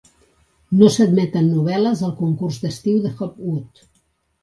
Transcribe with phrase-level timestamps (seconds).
[0.79, 3.89] No s'admeten novel·les al concurs d'estiu de Hopwood.